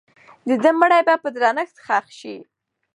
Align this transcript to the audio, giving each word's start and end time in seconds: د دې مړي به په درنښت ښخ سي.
د 0.47 0.51
دې 0.63 0.71
مړي 0.79 1.01
به 1.07 1.15
په 1.23 1.29
درنښت 1.35 1.75
ښخ 1.85 2.05
سي. 2.19 2.35